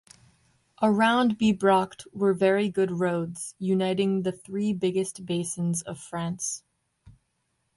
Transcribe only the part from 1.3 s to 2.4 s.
Bibracte were